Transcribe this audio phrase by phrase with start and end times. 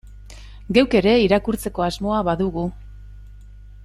[0.77, 2.65] Geuk ere irakurtzeko asmoa badugu.